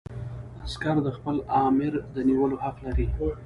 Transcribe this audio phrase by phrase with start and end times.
[0.65, 3.07] عسکر د خپل آمر د نیولو حق لري.